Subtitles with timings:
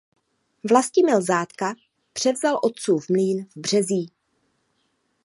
[0.69, 1.75] Vlastimil Zátka
[2.13, 4.11] převzal otcův mlýn v Březí.